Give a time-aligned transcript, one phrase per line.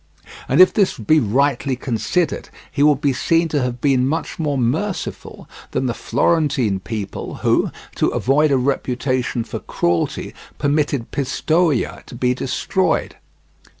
[0.49, 4.57] And if this be rightly considered, he will be seen to have been much more
[4.57, 12.15] merciful than the Florentine people, who, to avoid a reputation for cruelty, permitted Pistoia to
[12.15, 13.17] be destroyed.